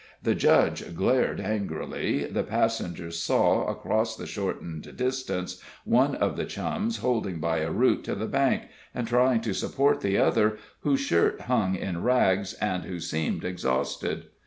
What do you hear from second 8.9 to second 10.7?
and trying to support the other,